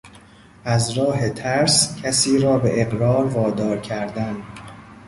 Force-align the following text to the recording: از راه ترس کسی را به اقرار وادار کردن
از 0.65 0.89
راه 0.89 1.29
ترس 1.29 1.99
کسی 2.03 2.39
را 2.39 2.57
به 2.59 2.81
اقرار 2.81 3.25
وادار 3.27 3.77
کردن 3.77 4.35